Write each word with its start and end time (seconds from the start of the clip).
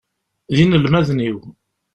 D 0.55 0.57
inelmaden-iw. 0.63 1.39